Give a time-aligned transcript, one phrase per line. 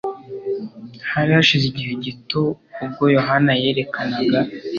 [1.11, 2.41] Hari hashize igihe gito
[2.83, 4.39] ubwo Yohana yerekanaga